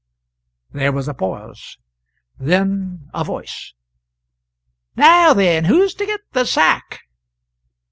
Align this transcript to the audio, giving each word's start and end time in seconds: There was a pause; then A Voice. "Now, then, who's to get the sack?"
There 0.71 0.91
was 0.91 1.07
a 1.07 1.13
pause; 1.13 1.77
then 2.39 3.11
A 3.13 3.23
Voice. 3.23 3.75
"Now, 4.95 5.31
then, 5.33 5.65
who's 5.65 5.93
to 5.93 6.07
get 6.07 6.21
the 6.31 6.43
sack?" 6.43 7.01